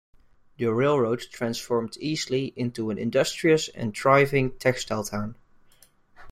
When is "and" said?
3.69-3.95